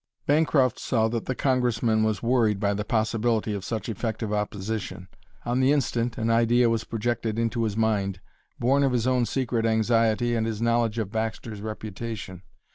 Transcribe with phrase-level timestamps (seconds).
[0.25, 5.07] Bancroft saw that the Congressman was worried by the possibility of such effective opposition.
[5.45, 8.19] On the instant an idea was projected into his mind,
[8.57, 12.41] born of his own secret anxiety and his knowledge of Baxter's reputation.